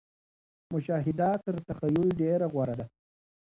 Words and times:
مشاهده 0.73 1.29
تر 1.45 1.55
تخيل 1.67 2.07
ډېره 2.21 2.45
غوره 2.53 2.75
ده. 2.79 2.85